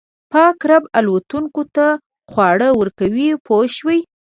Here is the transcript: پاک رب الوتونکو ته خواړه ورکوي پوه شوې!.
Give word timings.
پاک 0.33 0.57
رب 0.69 0.83
الوتونکو 0.99 1.61
ته 1.75 1.85
خواړه 2.29 2.67
ورکوي 2.79 3.27
پوه 3.45 3.65
شوې!. 3.75 3.99